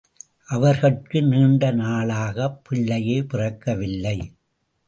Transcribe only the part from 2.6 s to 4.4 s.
பிள்ளையே பிறக்கவில்லை.